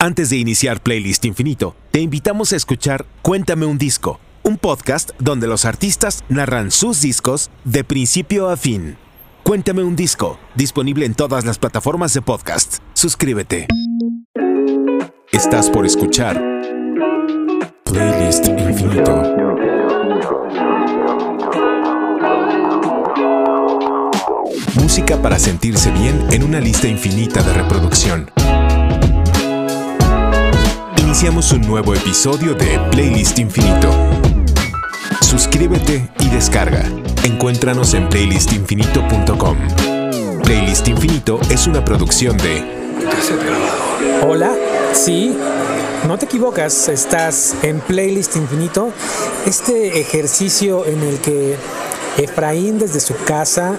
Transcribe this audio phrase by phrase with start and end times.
[0.00, 5.46] Antes de iniciar Playlist Infinito, te invitamos a escuchar Cuéntame un disco, un podcast donde
[5.46, 8.98] los artistas narran sus discos de principio a fin.
[9.44, 12.78] Cuéntame un disco, disponible en todas las plataformas de podcast.
[12.92, 13.66] Suscríbete.
[15.32, 16.42] Estás por escuchar
[17.84, 19.22] Playlist Infinito.
[24.74, 28.30] Música para sentirse bien en una lista infinita de reproducción.
[31.14, 33.88] Iniciamos un nuevo episodio de Playlist Infinito.
[35.20, 36.90] Suscríbete y descarga.
[37.22, 39.56] Encuéntranos en playlistinfinito.com.
[40.42, 42.64] Playlist Infinito es una producción de
[44.26, 44.56] Hola,
[44.92, 45.38] sí,
[46.08, 48.92] no te equivocas, estás en Playlist Infinito,
[49.46, 51.56] este ejercicio en el que
[52.18, 53.78] Efraín desde su casa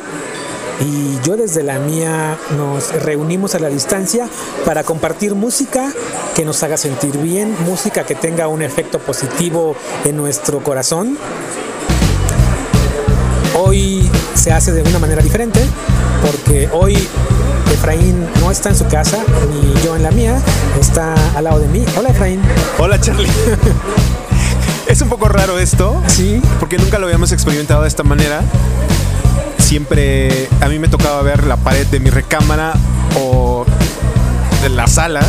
[0.81, 4.27] y yo desde la mía nos reunimos a la distancia
[4.65, 5.91] para compartir música
[6.35, 11.17] que nos haga sentir bien, música que tenga un efecto positivo en nuestro corazón.
[13.57, 15.61] Hoy se hace de una manera diferente
[16.21, 17.07] porque hoy
[17.71, 20.41] Efraín no está en su casa ni yo en la mía,
[20.79, 21.85] está al lado de mí.
[21.97, 22.41] Hola Efraín.
[22.77, 23.29] Hola Charlie.
[24.87, 26.01] es un poco raro esto.
[26.07, 26.41] Sí.
[26.59, 28.41] Porque nunca lo habíamos experimentado de esta manera.
[29.57, 32.73] Siempre a mí me tocaba ver la pared de mi recámara
[33.19, 33.65] o
[34.61, 35.21] de la sala.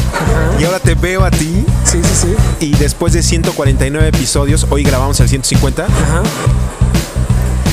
[0.61, 1.65] Y ahora te veo a ti.
[1.85, 2.27] Sí, sí,
[2.61, 2.67] sí.
[2.67, 6.23] Y después de 149 episodios, hoy grabamos el 150, Ajá.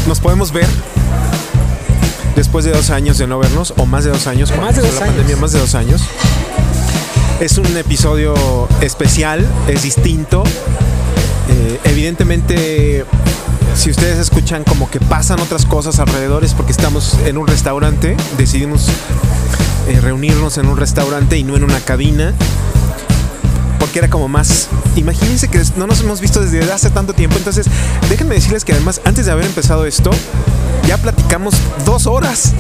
[0.08, 0.68] nos podemos ver.
[2.36, 4.88] Después de dos años de no vernos, o más de dos años, Más de empezó
[4.88, 5.16] dos la años.
[5.18, 6.02] pandemia, más de dos años.
[7.40, 8.34] Es un episodio
[8.82, 10.44] especial, es distinto.
[11.50, 13.06] Eh, evidentemente,
[13.76, 18.16] si ustedes escuchan como que pasan otras cosas alrededor, es porque estamos en un restaurante.
[18.38, 18.88] Decidimos
[19.88, 22.34] eh, reunirnos en un restaurante y no en una cabina.
[23.80, 24.68] Porque era como más.
[24.96, 27.38] Imagínense que no nos hemos visto desde hace tanto tiempo.
[27.38, 27.66] Entonces,
[28.10, 30.12] déjenme decirles que además, antes de haber empezado esto,
[30.88, 31.56] ya platicamos
[31.86, 32.54] dos horas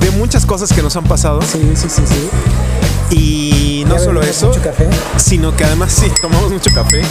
[0.00, 1.40] de muchas cosas que nos han pasado.
[1.42, 3.16] Sí, sí, sí, sí.
[3.16, 4.88] Y no solo eso, Mucho café.
[5.16, 7.02] sino que además sí, tomamos mucho café.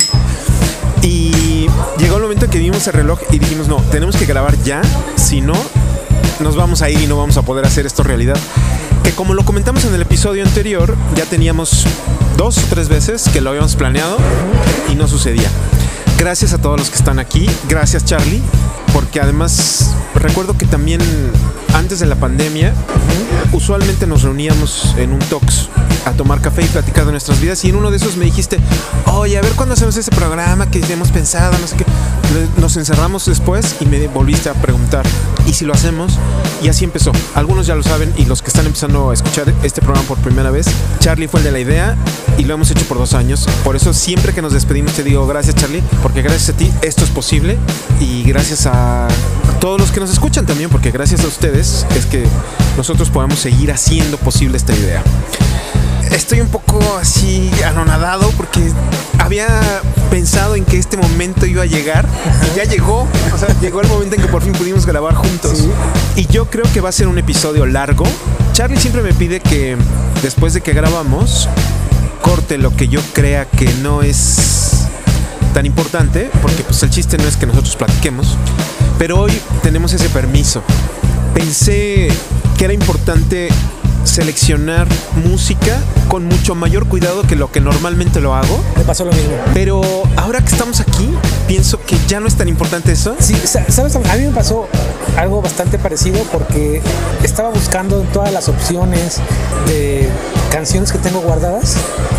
[1.01, 1.67] Y
[1.97, 4.81] llegó el momento en que vimos el reloj y dijimos, no, tenemos que grabar ya,
[5.15, 5.53] si no,
[6.39, 8.37] nos vamos a ir y no vamos a poder hacer esto realidad.
[9.03, 11.85] Que como lo comentamos en el episodio anterior, ya teníamos
[12.37, 14.17] dos o tres veces que lo habíamos planeado
[14.89, 15.49] y no sucedía.
[16.17, 18.41] Gracias a todos los que están aquí, gracias Charlie,
[18.93, 21.01] porque además recuerdo que también
[21.73, 22.73] antes de la pandemia,
[23.53, 25.69] usualmente nos reuníamos en un Tox
[26.05, 28.57] a tomar café y platicar de nuestras vidas y en uno de esos me dijiste,
[29.05, 31.85] oye, a ver cuándo hacemos ese programa que hemos pensado, no sé qué.
[32.57, 35.05] Nos encerramos después y me volviste a preguntar,
[35.47, 36.13] ¿y si lo hacemos?
[36.61, 37.11] Y así empezó.
[37.33, 40.51] Algunos ya lo saben y los que están empezando a escuchar este programa por primera
[40.51, 40.67] vez,
[40.99, 41.97] Charlie fue el de la idea
[42.37, 43.47] y lo hemos hecho por dos años.
[43.63, 47.03] Por eso siempre que nos despedimos te digo gracias Charlie, porque gracias a ti esto
[47.03, 47.57] es posible
[47.99, 48.78] y gracias a
[49.59, 52.25] todos los que nos escuchan también, porque gracias a ustedes es que
[52.77, 55.03] nosotros podemos seguir haciendo posible esta idea.
[56.11, 58.71] Estoy un poco así anonadado porque
[59.19, 59.47] había
[60.09, 62.07] pensado en que este momento iba a llegar
[62.51, 63.07] y ya llegó.
[63.33, 65.59] O sea, llegó el momento en que por fin pudimos grabar juntos.
[65.59, 65.69] Sí.
[66.15, 68.05] Y yo creo que va a ser un episodio largo.
[68.53, 69.77] Charlie siempre me pide que
[70.23, 71.47] después de que grabamos
[72.21, 74.78] corte lo que yo crea que no es
[75.53, 78.37] tan importante, porque pues el chiste no es que nosotros platiquemos,
[78.97, 80.63] pero hoy tenemos ese permiso.
[81.33, 82.09] Pensé
[82.57, 83.49] que era importante
[84.03, 84.87] seleccionar
[85.23, 85.77] música
[86.07, 89.33] con mucho mayor cuidado que lo que normalmente lo hago, Me pasó lo mismo.
[89.53, 89.81] pero
[90.17, 91.09] ahora que estamos aquí,
[91.47, 93.15] pienso que ya no es tan importante eso.
[93.19, 94.67] Sí, sa- sabes, a mí me pasó
[95.17, 96.81] algo bastante parecido porque
[97.23, 99.17] estaba buscando en todas las opciones
[99.67, 100.09] de
[100.51, 101.75] canciones que tengo guardadas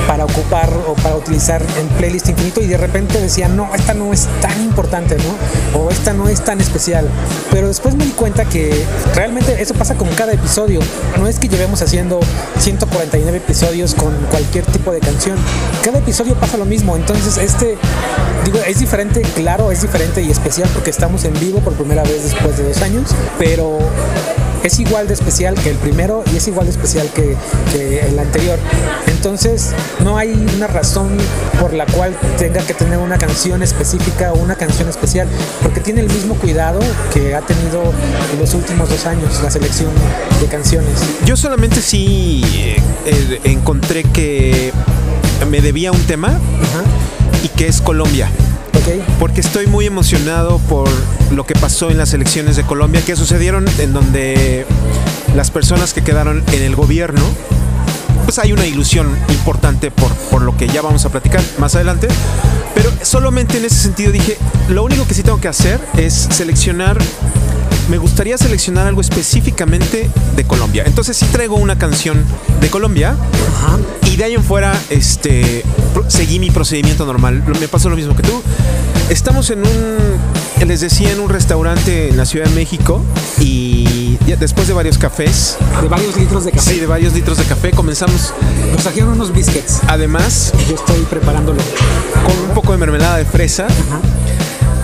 [0.07, 4.13] para ocupar o para utilizar en playlist infinito y de repente decía, no, esta no
[4.13, 5.79] es tan importante, ¿no?
[5.81, 7.09] O esta no es tan especial.
[7.51, 10.81] Pero después me di cuenta que realmente eso pasa con cada episodio.
[11.19, 12.21] No es que llevemos haciendo
[12.59, 15.37] 149 episodios con cualquier tipo de canción.
[15.85, 16.97] Cada episodio pasa lo mismo.
[16.97, 17.79] Entonces este,
[18.45, 22.25] digo, es diferente, claro, es diferente y especial porque estamos en vivo por primera vez
[22.25, 23.79] después de dos años, pero
[24.63, 27.37] es igual de especial que el primero y es igual de especial que,
[27.73, 28.59] que el anterior.
[29.07, 29.71] Entonces,
[30.05, 31.11] no hay una razón
[31.61, 35.29] por la cual tenga que tener una canción específica o una canción especial,
[35.63, 36.81] porque tiene el mismo cuidado
[37.13, 37.93] que ha tenido
[38.33, 39.91] en los últimos dos años la selección
[40.41, 41.01] de canciones.
[41.25, 42.77] Yo solamente sí eh,
[43.07, 44.73] eh, encontré que
[45.49, 46.39] me debía un tema
[47.43, 48.29] y que es Colombia.
[49.19, 50.89] Porque estoy muy emocionado por
[51.33, 54.67] lo que pasó en las elecciones de Colombia, que sucedieron en donde
[55.35, 57.23] las personas que quedaron en el gobierno
[58.31, 62.07] pues hay una ilusión importante por, por lo que ya vamos a platicar más adelante.
[62.77, 64.39] Pero solamente en ese sentido dije,
[64.69, 66.97] lo único que sí tengo que hacer es seleccionar
[67.89, 70.85] me gustaría seleccionar algo específicamente de Colombia.
[70.87, 72.25] Entonces sí traigo una canción
[72.61, 73.17] de Colombia
[74.07, 75.65] y de ahí en fuera este,
[76.07, 77.43] seguí mi procedimiento normal.
[77.59, 78.41] Me pasó lo mismo que tú.
[79.11, 83.03] Estamos en un, les decía, en un restaurante en la Ciudad de México
[83.41, 85.57] y después de varios cafés.
[85.83, 86.75] De varios litros de café.
[86.75, 88.33] Sí, de varios litros de café comenzamos.
[88.71, 89.81] Nos trajeron unos biscuits.
[89.89, 90.53] Además.
[90.69, 91.61] Yo estoy preparándolo.
[92.25, 93.67] Con un poco de mermelada de fresa.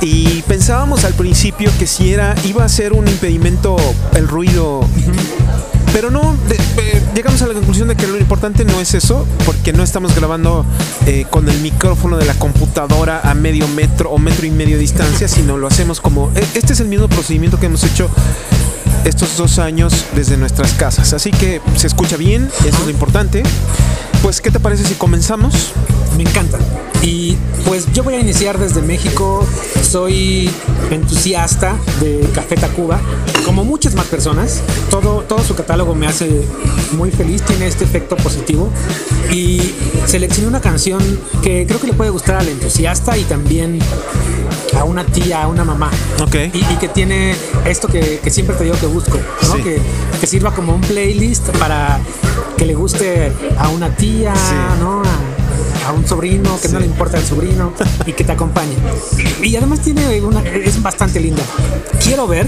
[0.00, 3.76] Y pensábamos al principio que si era, iba a ser un impedimento
[4.14, 4.81] el ruido.
[5.96, 6.37] Pero no,
[7.14, 10.66] llegamos a la conclusión de que lo importante no es eso, porque no estamos grabando
[11.06, 14.82] eh, con el micrófono de la computadora a medio metro o metro y medio de
[14.82, 16.31] distancia, sino lo hacemos como.
[16.37, 18.10] E, este es el mismo procedimiento que hemos hecho
[19.06, 21.14] estos dos años desde nuestras casas.
[21.14, 23.42] Así que se escucha bien, eso es lo importante.
[24.26, 25.70] Pues, ¿qué te parece si comenzamos?
[26.17, 26.58] Me encanta.
[27.00, 29.46] Y pues yo voy a iniciar desde México.
[29.88, 30.50] Soy
[30.90, 32.99] entusiasta de Café Tacuba.
[33.44, 36.43] Como muchas más personas, todo, todo su catálogo me hace
[36.96, 38.69] muy feliz, tiene este efecto positivo.
[39.32, 39.61] Y
[40.06, 41.00] seleccioné una canción
[41.40, 43.78] que creo que le puede gustar al entusiasta y también
[44.78, 45.90] a una tía, a una mamá.
[46.23, 46.34] Ok.
[46.52, 47.34] Y, que tiene
[47.64, 49.19] esto que, siempre te digo que busco,
[49.49, 49.55] ¿no?
[49.62, 49.81] Que,
[50.20, 51.99] que, sirva como un playlist para
[52.56, 54.34] que le guste a una tía,
[54.81, 55.02] ¿no?
[55.87, 57.73] A, un sobrino, que no le importa el sobrino
[58.05, 58.75] y que te acompañe.
[59.43, 61.43] Y además tiene una, es bastante linda.
[62.02, 62.46] Quiero ver,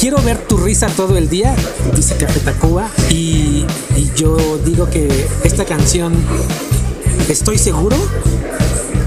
[0.00, 1.54] quiero ver tu risa todo el día,
[1.94, 2.88] dice Café Tacuba.
[3.10, 5.08] Y, y yo digo que
[5.44, 6.14] esta canción,
[7.28, 7.96] estoy seguro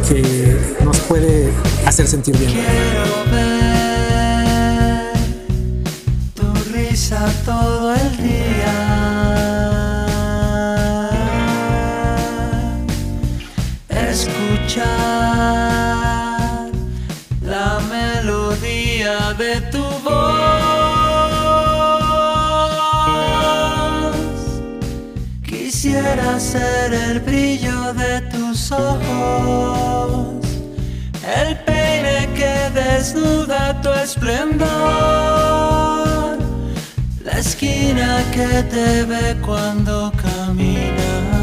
[0.10, 1.54] que nos puede
[1.86, 2.52] hacer sentir bien.
[2.52, 5.14] Quiero ver
[6.34, 8.76] tu risa todo el día.
[14.10, 14.88] Escuchar
[17.44, 20.50] la melodía de tu voz.
[25.44, 27.79] Quisiera ser el brillo
[28.80, 30.40] ojos
[31.38, 34.68] el peine que desnuda tu esplendor,
[37.24, 41.39] la esquina que te ve cuando caminas.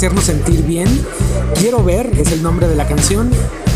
[0.00, 0.88] Hacernos sentir bien.
[1.58, 3.30] Quiero ver es el nombre de la canción.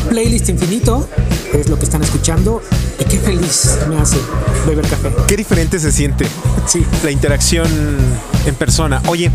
[0.08, 1.06] Playlist infinito
[1.52, 2.62] es lo que están escuchando
[2.98, 4.16] y qué feliz me hace
[4.66, 5.10] beber café.
[5.26, 6.26] Qué diferente se siente
[6.66, 6.82] Sí.
[7.02, 7.66] la interacción
[8.46, 9.02] en persona.
[9.08, 9.30] Oye,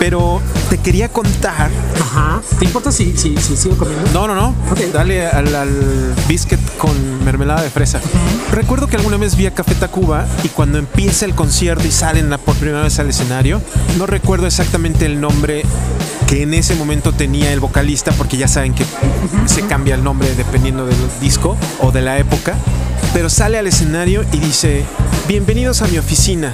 [0.00, 1.70] pero te quería contar.
[2.00, 2.42] Ajá.
[2.58, 4.10] ¿Te importa si, si, si sigo comiendo?
[4.12, 4.48] No, no, no.
[4.72, 4.80] Ok.
[4.92, 8.00] Dale al, al biscuit con mermelada de fresa.
[8.50, 12.28] Recuerdo que alguna vez vi a Café Tacuba y cuando empieza el concierto y salen
[12.44, 13.60] por primera vez al escenario,
[13.98, 15.62] no recuerdo exactamente el nombre
[16.26, 18.84] que en ese momento tenía el vocalista, porque ya saben que
[19.46, 22.54] se cambia el nombre dependiendo del disco o de la época.
[23.12, 24.84] Pero sale al escenario y dice:
[25.28, 26.50] Bienvenidos a mi oficina.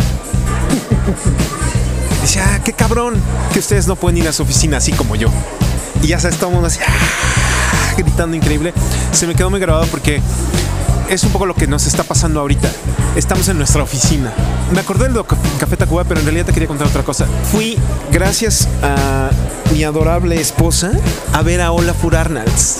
[2.23, 3.15] Dice, ah, qué cabrón
[3.53, 5.29] que ustedes no pueden ir a su oficina así como yo.
[6.03, 8.75] Y ya sabes, todo el mundo así, "Ah", gritando increíble.
[9.13, 10.21] Se me quedó muy grabado porque
[11.11, 12.71] es un poco lo que nos está pasando ahorita.
[13.17, 14.33] Estamos en nuestra oficina.
[14.73, 15.25] Me acordé del
[15.59, 17.27] Café Tacuba, pero en realidad te quería contar otra cosa.
[17.51, 17.77] Fui,
[18.13, 19.31] gracias a
[19.73, 20.93] mi adorable esposa,
[21.33, 22.79] a ver a Olafur Arnalds.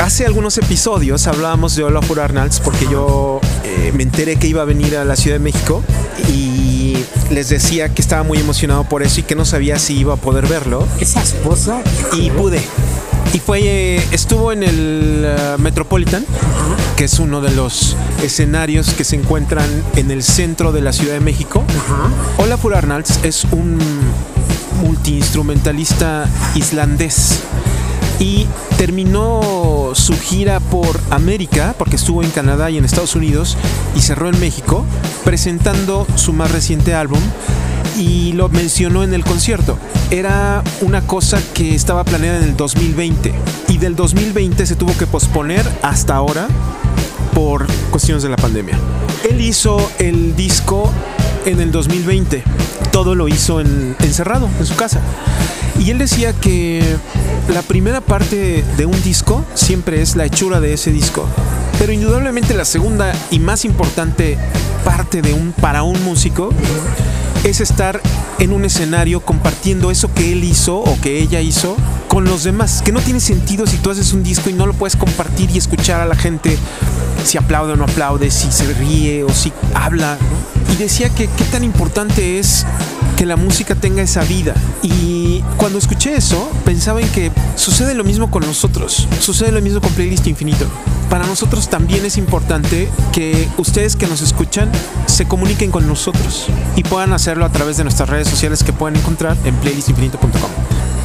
[0.00, 4.66] Hace algunos episodios hablábamos de Olafur Arnalds porque yo eh, me enteré que iba a
[4.66, 5.82] venir a la Ciudad de México
[6.30, 6.98] y
[7.30, 10.16] les decía que estaba muy emocionado por eso y que no sabía si iba a
[10.16, 11.80] poder verlo Esa esposa.
[12.12, 12.60] y pude.
[13.32, 16.24] Y fue, eh, estuvo en el eh, Metropolitan,
[16.96, 21.14] que es uno de los escenarios que se encuentran en el centro de la Ciudad
[21.14, 21.64] de México.
[22.38, 23.78] Olafur Arnalds es un
[24.82, 27.40] multiinstrumentalista islandés
[28.18, 33.56] y terminó su gira por América, porque estuvo en Canadá y en Estados Unidos
[33.96, 34.84] y cerró en México,
[35.24, 37.20] presentando su más reciente álbum
[37.96, 39.78] y lo mencionó en el concierto.
[40.10, 43.34] Era una cosa que estaba planeada en el 2020
[43.68, 46.48] y del 2020 se tuvo que posponer hasta ahora
[47.34, 48.78] por cuestiones de la pandemia.
[49.28, 50.90] Él hizo el disco
[51.46, 52.63] en el 2020.
[52.92, 55.00] Todo lo hizo en- encerrado en su casa.
[55.78, 56.82] Y él decía que
[57.52, 61.26] la primera parte de un disco siempre es la hechura de ese disco.
[61.78, 64.38] Pero indudablemente la segunda y más importante
[64.84, 66.50] parte de un para un músico
[67.42, 68.00] es estar
[68.38, 71.76] en un escenario compartiendo eso que él hizo o que ella hizo
[72.08, 72.80] con los demás.
[72.84, 75.58] Que no tiene sentido si tú haces un disco y no lo puedes compartir y
[75.58, 76.56] escuchar a la gente
[77.24, 80.16] si aplaude o no aplaude, si se ríe o si habla.
[80.74, 82.66] Y decía que qué tan importante es
[83.16, 84.54] que la música tenga esa vida.
[84.82, 89.06] Y cuando escuché eso, pensaba en que sucede lo mismo con nosotros.
[89.20, 90.66] Sucede lo mismo con Playlist Infinito.
[91.10, 94.68] Para nosotros también es importante que ustedes que nos escuchan
[95.06, 98.96] se comuniquen con nosotros y puedan hacerlo a través de nuestras redes sociales que pueden
[98.96, 100.50] encontrar en playlistinfinito.com.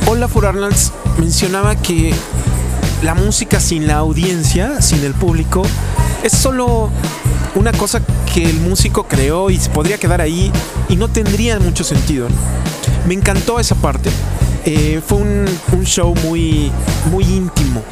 [0.08, 2.16] Olafur Arnalds mencionaba que
[3.04, 5.62] la música sin la audiencia, sin el público,
[6.24, 6.90] es solo
[7.56, 8.02] una cosa
[8.34, 10.52] que el músico creó y se podría quedar ahí
[10.88, 12.28] y no tendría mucho sentido.
[13.08, 14.10] Me encantó esa parte.
[14.66, 16.72] Eh, fue un, un show muy,
[17.12, 17.84] muy íntimo.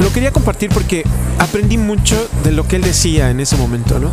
[0.00, 1.04] Lo quería compartir porque
[1.38, 4.10] aprendí mucho de lo que él decía en ese momento, ¿no?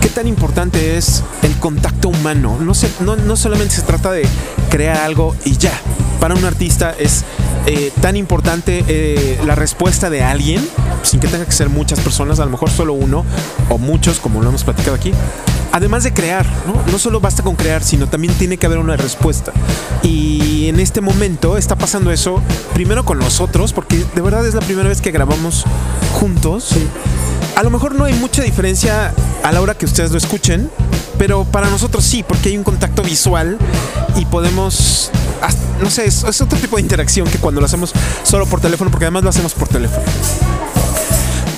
[0.00, 2.58] Qué tan importante es el contacto humano.
[2.60, 4.26] No, no, no solamente se trata de
[4.70, 5.72] crear algo y ya.
[6.18, 7.24] Para un artista es
[7.66, 10.66] eh, tan importante eh, la respuesta de alguien,
[11.02, 13.24] sin que tenga que ser muchas personas, a lo mejor solo uno
[13.68, 15.12] o muchos, como lo hemos platicado aquí.
[15.70, 16.82] Además de crear, ¿no?
[16.90, 19.52] no solo basta con crear, sino también tiene que haber una respuesta.
[20.02, 22.42] Y en este momento está pasando eso,
[22.74, 25.64] primero con nosotros, porque de verdad es la primera vez que grabamos
[26.18, 26.76] juntos.
[27.56, 30.70] A lo mejor no hay mucha diferencia a la hora que ustedes lo escuchen,
[31.18, 33.58] pero para nosotros sí, porque hay un contacto visual
[34.16, 35.10] y podemos,
[35.80, 39.04] no sé, es otro tipo de interacción que cuando lo hacemos solo por teléfono, porque
[39.04, 40.04] además lo hacemos por teléfono.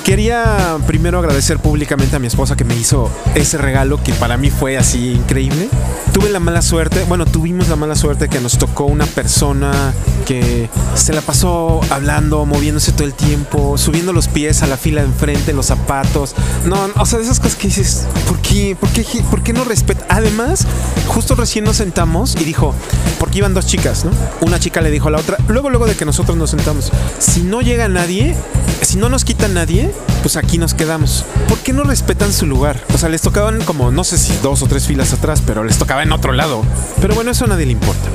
[0.04, 4.50] Quería primero agradecer públicamente a mi esposa que me hizo ese regalo que para mí
[4.50, 5.70] fue así increíble.
[6.12, 9.94] Tuve la mala suerte, bueno, tuvimos la mala suerte que nos tocó una persona
[10.26, 15.00] que se la pasó hablando, moviéndose todo el tiempo, subiendo los pies a la fila
[15.00, 16.34] de enfrente, los zapatos.
[16.66, 18.76] No, o sea, de esas cosas que dices, ¿por qué?
[18.78, 20.04] ¿Por qué, por qué no respeta?
[20.10, 20.66] Además,
[21.06, 22.74] justo recién nos sentamos y dijo,
[23.18, 24.10] porque iban dos chicas, ¿no?
[24.42, 27.40] Una chica le dijo a la otra, luego, luego de que nosotros nos sentamos, si
[27.40, 28.36] no llega nadie,
[28.82, 31.24] si no nos quita nadie, pues aquí nos quedamos.
[31.48, 32.80] ¿Por qué no respetan su lugar?
[32.94, 35.78] O sea, les tocaban como, no sé si dos o tres filas atrás, pero les
[35.78, 36.62] tocaba en otro lado.
[37.00, 38.08] Pero bueno, eso a nadie le importa.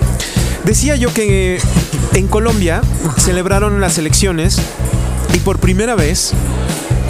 [0.66, 1.60] Decía yo que
[2.14, 2.82] en Colombia
[3.18, 4.60] celebraron las elecciones
[5.34, 6.34] y por primera vez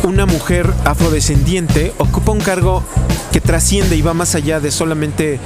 [0.04, 2.84] una mujer afrodescendiente ocupa un cargo
[3.32, 5.40] que trasciende y va más allá de solamente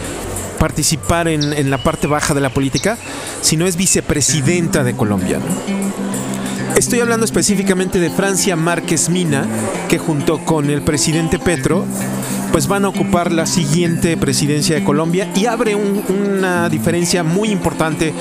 [0.59, 2.97] participar en, la parte baja de la política,
[3.41, 5.39] sino es vicepresidenta de Colombia.
[6.75, 9.45] Estoy hablando específicamente de Francia Márquez Mina,
[9.89, 11.85] que junto con el presidente Petro
[12.51, 17.49] pues van a ocupar la siguiente presidencia de Colombia y abre un- una diferencia muy
[17.49, 18.13] importante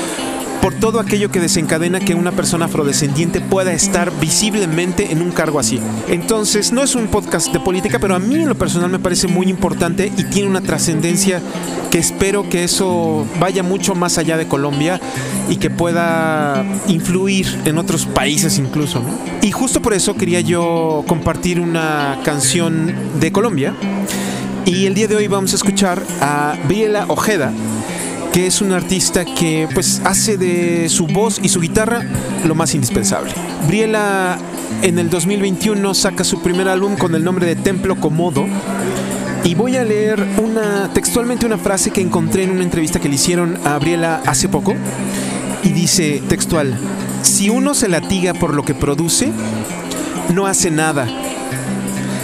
[0.62, 5.59] por todo aquello que desencadena que una persona afrodescendiente pueda estar visiblemente en un cargo
[5.59, 5.81] así.
[6.09, 9.26] Entonces, no es un podcast de política, pero a mí en lo personal me parece
[9.26, 11.42] muy importante y tiene una trascendencia
[11.90, 15.00] que espero que eso vaya mucho más allá de Colombia
[15.50, 19.02] y que pueda influir en otros países incluso.
[19.42, 23.75] Y justo por eso quería yo compartir una canción de Colombia.
[24.64, 27.52] Y el día de hoy vamos a escuchar a Briela Ojeda,
[28.33, 32.03] que es un artista que pues hace de su voz y su guitarra
[32.47, 33.33] lo más indispensable.
[33.67, 34.39] Briela
[34.83, 38.47] en el 2021 saca su primer álbum con el nombre de Templo Comodo
[39.45, 40.27] y voy a leer
[40.95, 44.75] textualmente una frase que encontré en una entrevista que le hicieron a Briela hace poco
[45.62, 46.75] y dice textual:
[47.23, 49.31] "Si uno se latiga por lo que produce,
[50.33, 51.07] no hace nada.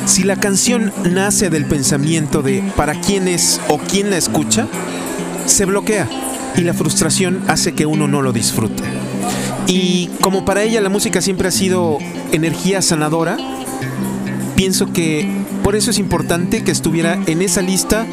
[0.06, 4.66] Si la canción nace del pensamiento de para quién es o quién la escucha,
[5.48, 6.08] se bloquea
[6.56, 8.82] y la frustración hace que uno no lo disfrute.
[9.66, 11.98] Y como para ella la música siempre ha sido
[12.32, 13.36] energía sanadora,
[14.56, 15.28] pienso que
[15.62, 18.06] por eso es importante que estuviera en esa lista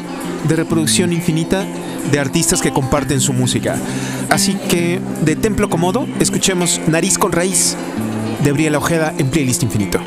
[0.48, 1.64] de reproducción infinita
[2.10, 3.76] de artistas que comparten su música.
[4.30, 7.76] Así que de Templo Comodo, escuchemos Nariz con Raíz
[8.44, 10.00] de Briela Ojeda en Playlist Infinito.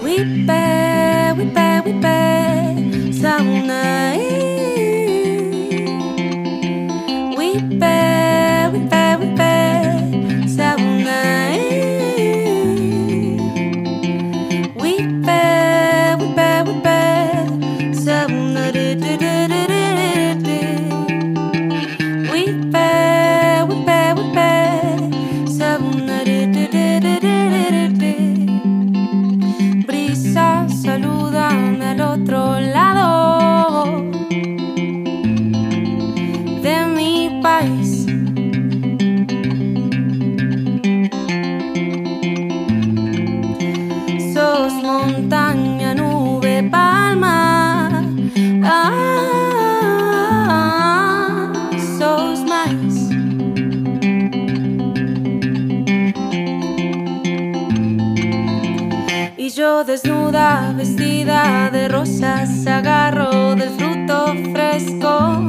[59.69, 65.47] Desnuda, vestida de rosas, agarro del fruto fresco.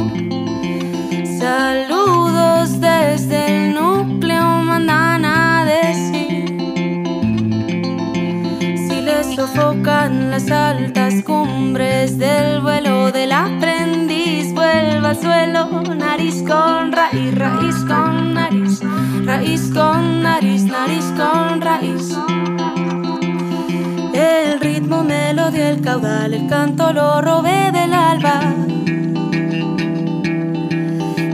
[1.38, 6.46] Saludos desde el núcleo, mandan a decir.
[8.76, 16.92] Si les sofocan las altas cumbres del vuelo del aprendiz, vuelva al suelo, nariz con
[16.92, 18.80] raíz, raíz con nariz,
[19.24, 22.16] raíz con nariz, nariz con raíz.
[25.10, 28.54] El ritmo me lo dio el caudal, el canto lo robé del alba.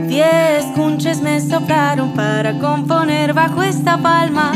[0.07, 4.51] Diez cunches me soplaron para componer bajo esta palma.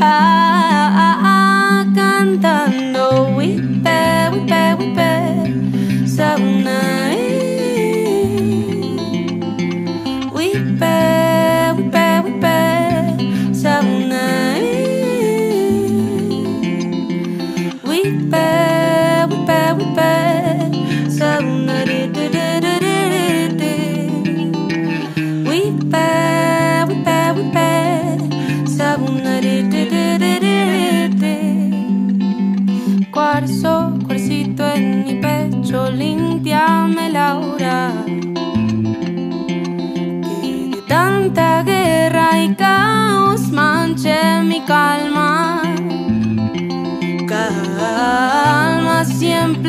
[0.00, 7.09] Ah, ah, ah, cantando wipe, wipe, wipe, sauna.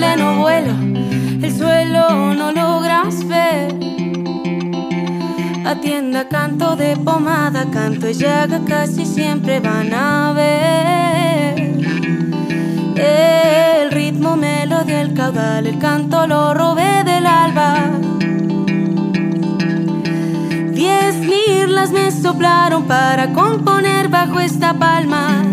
[0.02, 0.74] Siempre no vuelo,
[1.44, 3.72] el suelo no logras ver.
[5.64, 11.78] Atienda canto de pomada, canto y llaga casi siempre van a ver.
[12.96, 17.92] El ritmo me lo dio el caudal, el canto lo robé del alba.
[20.74, 25.44] Diez mirlas me soplaron para componer bajo esta palma.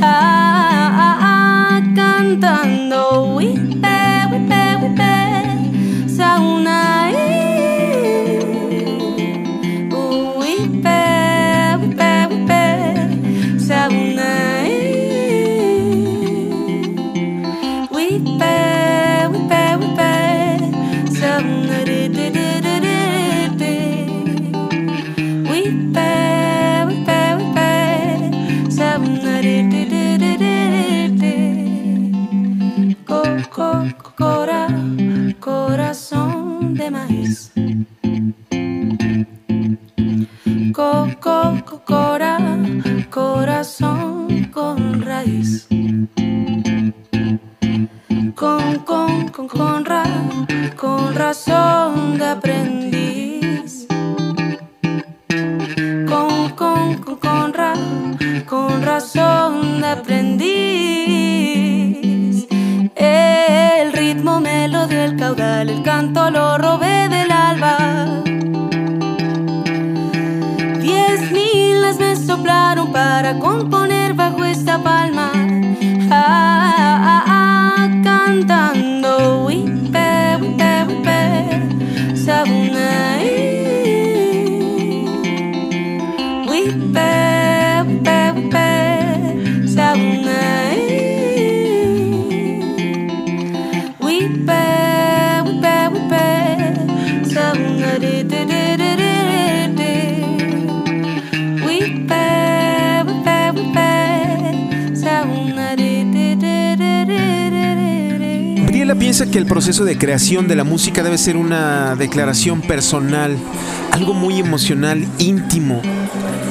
[0.00, 3.67] Ah, ah, ah, cantando wipe,
[4.88, 5.27] wipe, wipe,
[109.26, 113.36] que el proceso de creación de la música debe ser una declaración personal,
[113.90, 115.82] algo muy emocional, íntimo,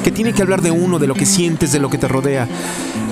[0.04, 2.46] que tiene que hablar de uno, de lo que sientes, de lo que te rodea.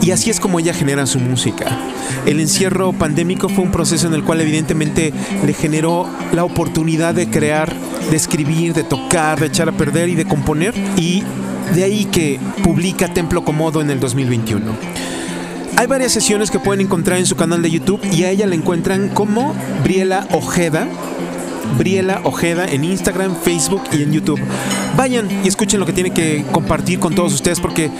[0.02, 1.78] Y así es como ella genera su música.
[2.26, 5.14] El encierro pandémico fue un proceso en el cual evidentemente
[5.46, 7.72] le generó la oportunidad de crear,
[8.10, 10.74] de escribir, de tocar, de echar a perder y de componer.
[10.98, 11.22] Y
[11.74, 15.05] de ahí que publica Templo Comodo en el 2021.
[15.78, 18.54] Hay varias sesiones que pueden encontrar en su canal de YouTube y a ella la
[18.54, 20.88] encuentran como Briela Ojeda.
[21.76, 24.40] Briela Ojeda en Instagram, Facebook y en YouTube.
[24.96, 27.90] Vayan y escuchen lo que tiene que compartir con todos ustedes porque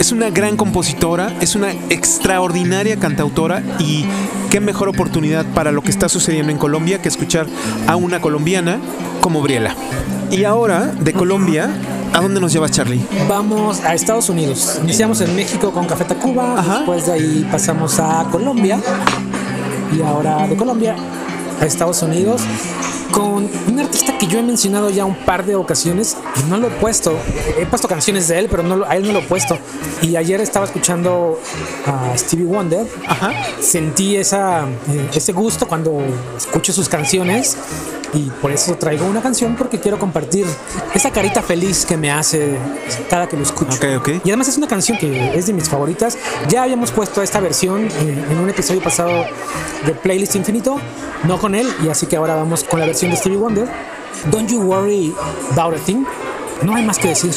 [0.00, 4.04] es una gran compositora, es una extraordinaria cantautora y
[4.50, 7.46] qué mejor oportunidad para lo que está sucediendo en Colombia que escuchar
[7.86, 8.80] a una colombiana
[9.20, 9.76] como Briela.
[10.32, 11.70] Y ahora, de Colombia,
[12.12, 13.00] ¿a dónde nos llevas, Charlie?
[13.28, 14.78] Vamos a Estados Unidos.
[14.82, 16.76] Iniciamos en México con Café Tacuba, Ajá.
[16.78, 18.80] después de ahí pasamos a Colombia
[19.96, 20.96] y ahora de Colombia
[21.60, 22.42] a Estados Unidos
[23.12, 26.68] con un artista que yo he mencionado ya un par de ocasiones y no lo
[26.68, 27.14] he puesto.
[27.58, 29.58] He puesto canciones de él, pero no a él no lo he puesto.
[30.00, 31.38] Y ayer estaba escuchando
[31.86, 32.86] a Stevie Wonder.
[33.06, 33.32] Ajá.
[33.60, 36.02] Sentí esa, eh, ese gusto cuando
[36.36, 37.58] escucho sus canciones
[38.14, 40.46] y por eso traigo una canción porque quiero compartir
[40.94, 42.58] esa carita feliz que me hace
[43.08, 43.76] cada que lo escucho.
[43.76, 44.08] Ok, ok.
[44.24, 46.18] Y además es una canción que es de mis favoritas.
[46.48, 49.24] Ya habíamos puesto esta versión eh, en un episodio pasado
[49.86, 50.78] de Playlist Infinito,
[51.24, 53.68] no con él, y así que ahora vamos con la versión de Stevie Wonder.
[54.30, 55.14] Don't You Worry
[55.52, 56.04] About a Thing.
[56.62, 57.32] No hay más que decir.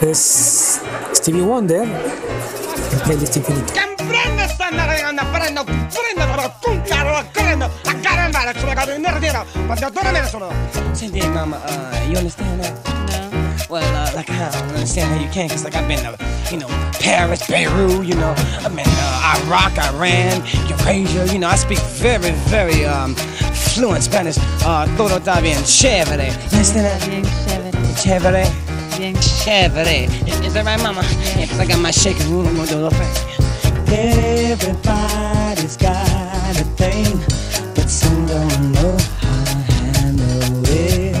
[0.00, 0.80] Es
[1.14, 3.72] Stevie Wonder en Playlist Infinito.
[8.38, 9.44] Comprende sta narrando, prendo, prendo, però tu caro, prendo, a caramba, sulla cosa di nerdino,
[9.66, 10.52] ma da dove me ne sono?
[10.94, 12.72] Cindy, mama, uh, you understand that?
[13.10, 13.28] No.
[13.68, 16.16] Well, uh, like, I don't understand how you can, because, like, I've been to,
[16.50, 16.68] you know,
[17.00, 22.30] Paris, Beirut, you know, I've been uh, Iraq, Iran, Eurasia, you know, I speak very,
[22.48, 23.14] very um,
[23.52, 24.38] fluent Spanish.
[24.64, 26.28] Uh, todo está bien chévere.
[26.28, 27.02] You understand that?
[27.08, 28.46] Bien chévere, Chévere.
[28.96, 30.08] bien Chévere.
[30.26, 31.02] Is, is that right, mama?
[31.36, 33.14] Yeah, because I got my shaking room, I'm gonna do the thing.
[33.90, 37.37] Everybody's got a thing, but some
[38.28, 41.16] don't know how to handle it.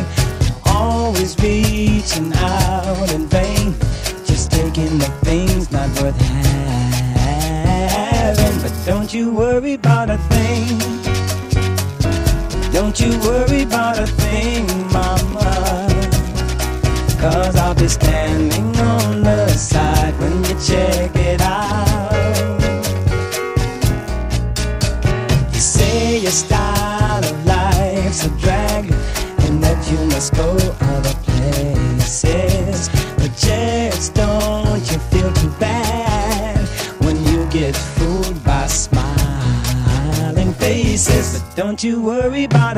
[0.66, 3.74] Always reaching out in vain,
[4.26, 6.56] just taking the things not worth having.
[8.60, 10.78] But don't you worry about a thing.
[12.72, 14.17] Don't you worry about a thing,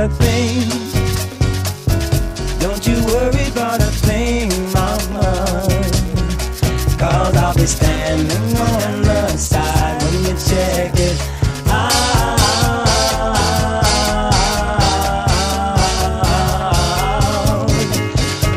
[0.01, 0.65] a thing.
[2.59, 5.21] Don't you worry about a thing, mama.
[6.99, 11.21] Cause I'll be standing on the side when you check it
[11.69, 12.41] out.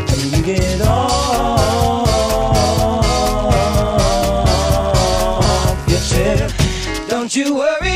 [0.09, 2.07] When you get off
[5.89, 6.47] your chair,
[7.09, 7.92] don't you worry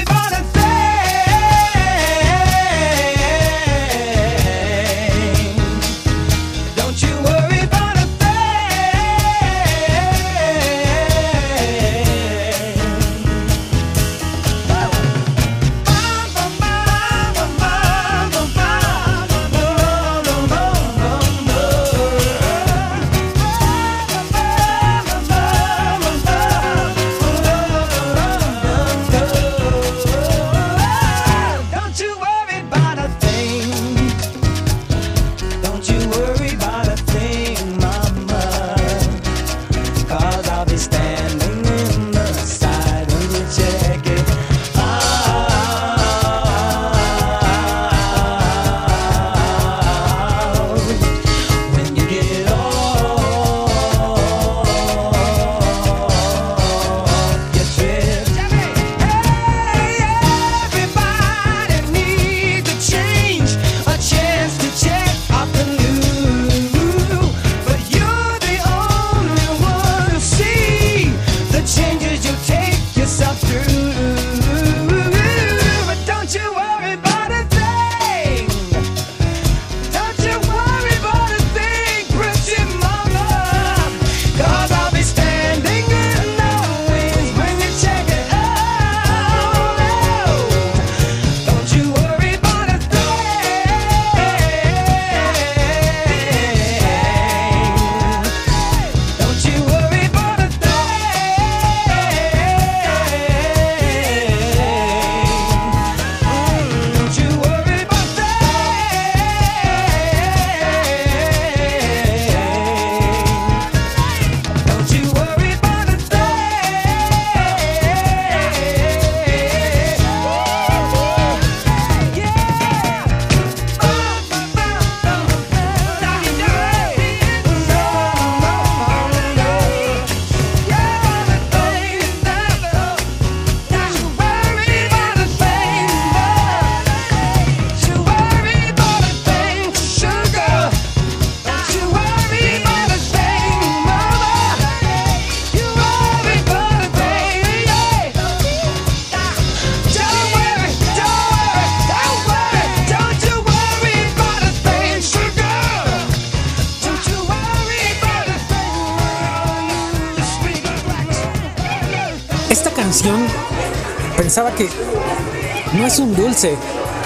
[165.97, 166.55] es un dulce,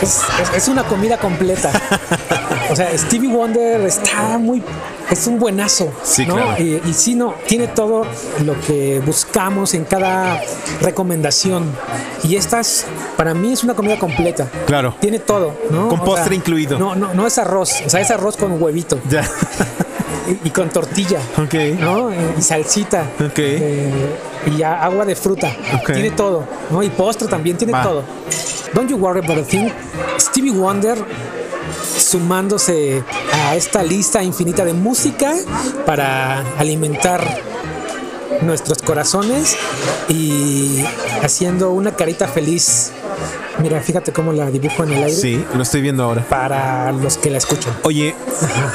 [0.01, 1.71] es, es- es una comida completa.
[2.69, 4.61] O sea, Stevie Wonder está muy.
[5.09, 5.91] Es un buenazo.
[6.03, 6.35] Sí, ¿no?
[6.35, 6.61] claro.
[6.63, 8.05] Y, y sí, no, tiene todo
[8.45, 10.41] lo que buscamos en cada
[10.81, 11.65] recomendación.
[12.23, 12.85] Y esta es,
[13.17, 14.47] para mí es una comida completa.
[14.67, 14.95] Claro.
[15.01, 15.87] Tiene todo, ¿no?
[15.89, 16.77] Con O postre sea, incluido.
[16.79, 19.23] No, no, no es arroz, o sea, es arroz con huevito Ya.
[20.43, 21.19] y, y con tortilla.
[21.37, 21.53] Ok.
[21.79, 22.09] ¿no?
[22.37, 23.03] Y salsita.
[23.25, 23.37] Ok.
[23.39, 23.91] eh,
[24.57, 25.51] y agua de fruta.
[25.81, 25.91] Ok.
[25.93, 26.45] Tiene todo.
[26.69, 26.81] ¿no?
[26.83, 27.83] Y postre también, tiene Va.
[27.83, 28.03] todo.
[28.73, 29.69] Don't you worry about a thing.
[30.17, 30.97] Stevie Wonder
[31.97, 33.03] sumándose
[33.33, 35.33] a esta lista infinita de música
[35.85, 37.21] para alimentar
[38.41, 39.57] nuestros corazones
[40.09, 40.83] y
[41.21, 42.91] haciendo una carita feliz.
[43.61, 46.23] Mira, fíjate cómo la dibujo en el aire Sí, lo estoy viendo ahora.
[46.27, 47.73] para los que la escuchan.
[47.83, 48.15] Oye,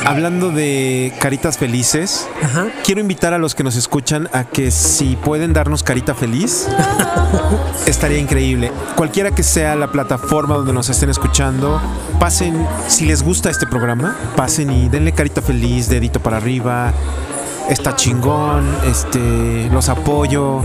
[0.05, 2.67] hablando de caritas felices, Ajá.
[2.85, 6.69] quiero invitar a los que nos escuchan a que si pueden darnos carita feliz,
[7.87, 8.71] estaría increíble.
[8.97, 11.81] Cualquiera que sea la plataforma donde nos estén escuchando,
[12.21, 16.93] pasen, si les gusta este programa, pasen y denle carita feliz, dedito para arriba,
[17.69, 20.63] está chingón, este, los apoyo.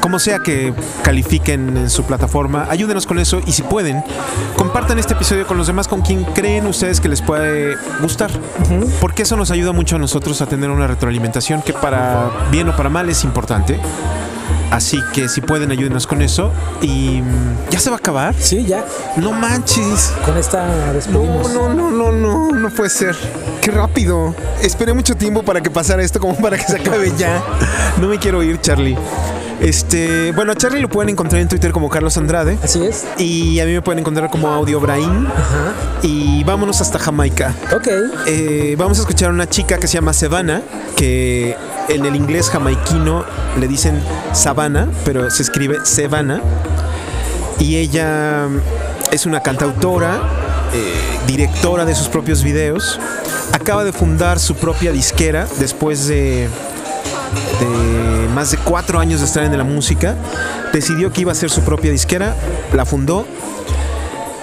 [0.00, 4.02] Como sea que califiquen en su plataforma, ayúdenos con eso y si pueden,
[4.56, 8.30] compartan este episodio con los demás, con quien creen ustedes que les puede gustar.
[9.00, 12.76] Porque eso nos ayuda mucho a nosotros a tener una retroalimentación que para bien o
[12.76, 13.78] para mal es importante.
[14.70, 16.52] Así que si pueden, ayúdenos con eso.
[16.80, 18.34] Y mm, ya se va a acabar.
[18.38, 18.84] Sí, ya.
[19.16, 20.12] No manches.
[20.24, 21.52] Con esta No, despedimos.
[21.52, 23.16] no, no, no, no, no puede ser.
[23.60, 24.34] Qué rápido.
[24.62, 27.42] Esperé mucho tiempo para que pasara esto, como para que se acabe ya.
[28.00, 28.96] No me quiero ir, Charlie.
[29.60, 32.56] Este, bueno, a Charlie lo pueden encontrar en Twitter como Carlos Andrade.
[32.62, 33.04] Así es.
[33.18, 35.26] Y a mí me pueden encontrar como Audio Brain.
[35.26, 35.74] Ajá.
[36.02, 37.54] Y vámonos hasta Jamaica.
[37.74, 37.88] Ok.
[38.26, 40.62] Eh, vamos a escuchar a una chica que se llama Savannah,
[40.96, 41.56] que
[41.90, 43.24] en el inglés jamaiquino
[43.58, 44.00] le dicen
[44.32, 46.40] Savannah, pero se escribe Savannah.
[47.58, 48.48] Y ella
[49.10, 50.20] es una cantautora,
[50.72, 50.94] eh,
[51.26, 52.98] directora de sus propios videos.
[53.52, 56.48] Acaba de fundar su propia disquera después de,
[57.60, 60.14] de más de cuatro años de estar en la música.
[60.72, 62.36] Decidió que iba a hacer su propia disquera,
[62.72, 63.26] la fundó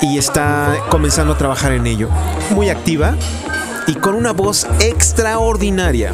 [0.02, 2.10] y está comenzando a trabajar en ello.
[2.52, 3.16] Muy activa
[3.88, 6.14] y con una voz extraordinaria.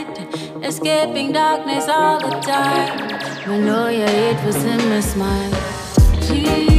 [0.63, 3.19] escaping darkness all the time.
[3.47, 5.51] I know, yeah, it was in my smile.
[6.21, 6.70] Jeez.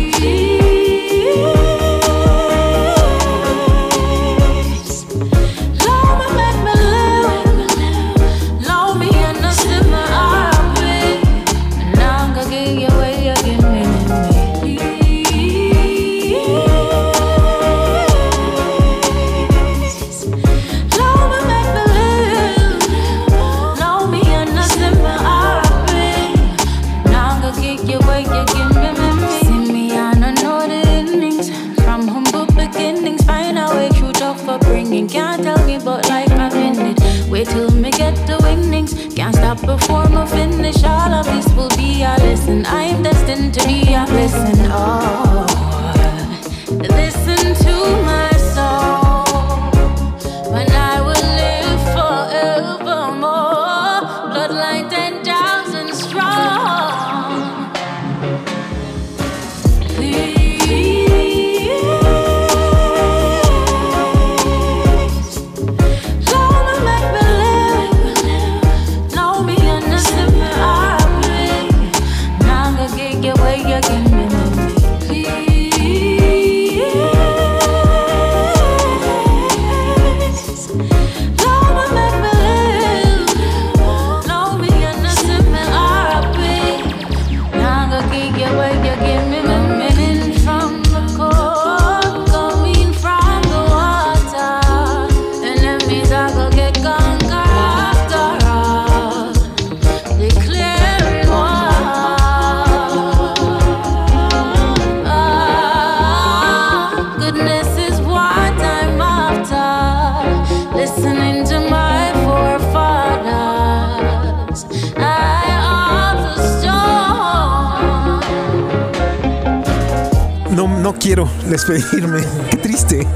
[121.67, 122.21] Despedirme.
[122.51, 123.07] Qué triste.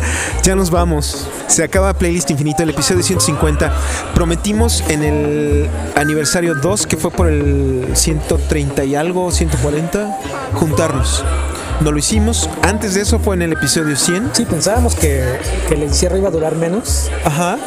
[0.42, 1.26] Ya nos vamos.
[1.48, 3.72] Se acaba Playlist Infinita, el episodio 150.
[4.14, 10.18] Prometimos en el aniversario 2, que fue por el 130 y algo, 140,
[10.54, 11.24] juntarnos.
[11.80, 12.48] No lo hicimos.
[12.62, 14.30] Antes de eso fue en el episodio 100.
[14.32, 15.22] Sí, pensábamos que,
[15.68, 17.58] que el encierro iba a durar menos Ajá.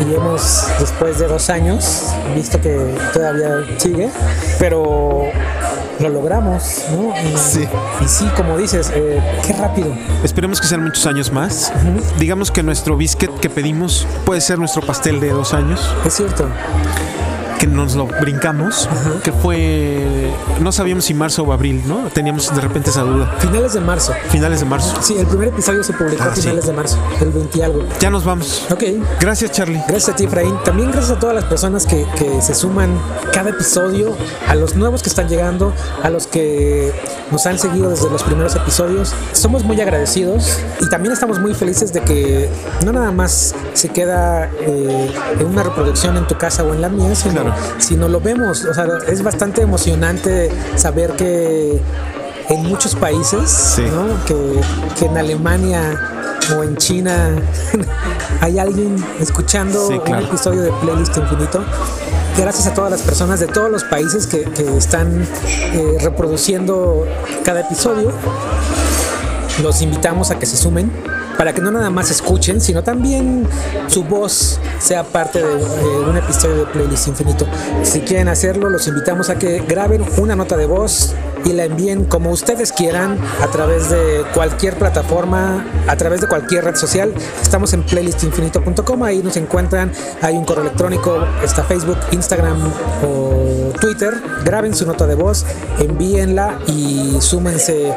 [0.00, 4.10] y hemos, después de dos años, visto que todavía sigue,
[4.58, 5.30] pero
[6.00, 7.14] lo logramos, ¿no?
[7.16, 7.68] Y, Sí.
[8.04, 9.94] y sí, como dices, eh, qué rápido.
[10.22, 11.72] Esperemos que sean muchos años más.
[12.18, 16.48] Digamos que nuestro biscuit que pedimos puede ser nuestro pastel de dos años, Es cierto.
[17.64, 18.88] Que nos lo brincamos,
[19.22, 20.30] que fue...
[20.60, 22.08] No sabíamos si marzo o abril, ¿no?
[22.12, 23.34] Teníamos de repente esa duda.
[23.38, 24.12] Finales de marzo.
[24.28, 24.94] Finales de marzo.
[25.00, 26.42] Sí, el primer episodio se publicó Ah, a sí.
[26.42, 27.82] finales de marzo, el 20 y algo.
[28.00, 28.66] Ya nos vamos.
[28.70, 28.82] Ok.
[29.20, 29.82] Gracias, Charlie.
[29.88, 30.54] Gracias a ti, Efraín.
[30.64, 32.98] También gracias a todas las personas que, que se suman
[33.32, 34.14] cada episodio,
[34.48, 35.72] a los nuevos que están llegando,
[36.02, 36.92] a los que
[37.30, 39.14] nos han seguido desde los primeros episodios.
[39.32, 42.48] Somos muy agradecidos y también estamos muy felices de que
[42.84, 46.88] no nada más se queda eh, en una reproducción en tu casa o en la
[46.88, 47.53] mía, sino, Claro.
[47.78, 48.64] Sino lo vemos.
[48.64, 51.80] O sea, es bastante emocionante saber que
[52.48, 53.82] en muchos países, Sí.
[53.82, 54.24] ¿no?
[54.26, 54.60] que,
[54.98, 56.10] que en Alemania
[56.56, 57.30] o en China
[58.40, 60.22] hay alguien escuchando Sí, claro.
[60.24, 61.64] un episodio de Playlist Infinito.
[62.36, 65.22] Gracias a todas las personas de todos los países que, que están
[65.72, 67.06] eh, reproduciendo
[67.44, 68.10] cada episodio.
[69.62, 70.90] Los invitamos a que se sumen
[71.36, 73.46] para que no nada más escuchen, sino también
[73.86, 77.46] su voz sea parte de eh, un episodio de Playlist Infinito.
[77.82, 81.14] Si quieren hacerlo, los invitamos a que graben una nota de voz
[81.44, 86.64] y la envíen como ustedes quieran a través de cualquier plataforma, a través de cualquier
[86.64, 87.12] red social.
[87.42, 89.92] Estamos en playlistinfinito.com, ahí nos encuentran,
[90.22, 92.58] hay un correo electrónico, está Facebook, Instagram
[93.06, 94.14] o Twitter.
[94.44, 95.44] Graben su nota de voz,
[95.78, 97.92] envíenla y súmense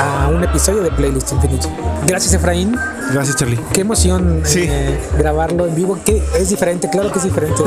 [0.00, 1.68] a un episodio de Playlist Infinito.
[2.06, 2.76] Gracias Efraín,
[3.12, 3.58] Gracias, Charlie.
[3.72, 4.66] qué emoción Sí.
[4.68, 7.62] eh, grabarlo en vivo, que es diferente, claro que es diferente.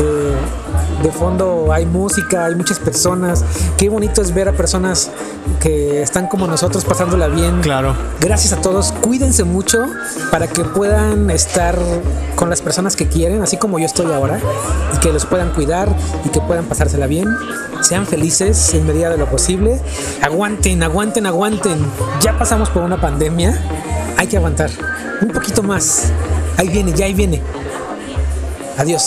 [0.00, 0.34] Eh,
[1.02, 3.44] de fondo hay música, hay muchas personas.
[3.76, 5.10] Qué bonito es ver a personas
[5.60, 7.60] que están como nosotros pasándola bien.
[7.60, 7.94] Claro.
[8.20, 8.92] Gracias a todos.
[8.92, 9.86] Cuídense mucho
[10.30, 11.78] para que puedan estar
[12.34, 14.40] con las personas que quieren, así como yo estoy ahora,
[14.94, 15.88] y que los puedan cuidar
[16.24, 17.28] y que puedan pasársela bien.
[17.80, 19.80] Sean felices en medida de lo posible.
[20.22, 21.78] Aguanten, aguanten, aguanten.
[22.20, 23.58] Ya pasamos por una pandemia.
[24.16, 24.70] Hay que aguantar.
[25.20, 26.10] Un poquito más.
[26.56, 27.42] Ahí viene, ya ahí viene.
[28.78, 29.06] Adiós.